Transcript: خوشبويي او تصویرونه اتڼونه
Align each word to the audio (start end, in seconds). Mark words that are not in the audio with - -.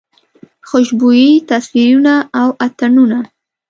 خوشبويي 0.69 1.29
او 1.39 1.45
تصویرونه 1.51 2.13
اتڼونه 2.65 3.19